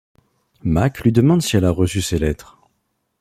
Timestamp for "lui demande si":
1.01-1.57